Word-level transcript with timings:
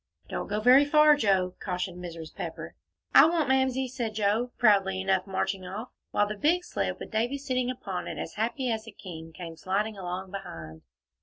"Don't 0.29 0.47
go 0.47 0.59
very 0.59 0.83
far, 0.83 1.15
Joe," 1.15 1.53
cautioned 1.63 2.03
Mrs. 2.03 2.33
Pepper. 2.33 2.73
"I 3.13 3.27
won't, 3.27 3.47
Mamsie," 3.47 3.87
said 3.87 4.15
Joe, 4.15 4.51
proudly 4.57 4.99
enough, 4.99 5.27
marching 5.27 5.63
off, 5.63 5.89
while 6.09 6.25
the 6.25 6.33
big 6.35 6.63
sled, 6.63 6.97
with 6.99 7.11
Davie 7.11 7.37
sitting 7.37 7.69
upon 7.69 8.07
it 8.07 8.17
as 8.17 8.33
happy 8.33 8.71
as 8.71 8.87
a 8.87 8.91
king, 8.91 9.31
came 9.31 9.55
sliding 9.55 9.95
along 9.99 10.31
behind. 10.31 10.81